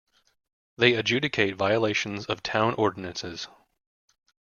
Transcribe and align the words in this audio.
They 0.77 0.95
adjudicate 0.95 1.55
violations 1.57 2.25
of 2.25 2.41
town 2.41 2.73
ordinances. 2.75 3.47